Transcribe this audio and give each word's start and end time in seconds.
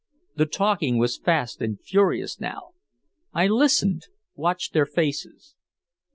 The 0.35 0.47
talking 0.47 0.97
was 0.97 1.19
fast 1.19 1.61
and 1.61 1.79
furious 1.79 2.39
now. 2.39 2.69
I 3.33 3.45
listened, 3.45 4.07
watched 4.33 4.73
their 4.73 4.87
faces. 4.87 5.53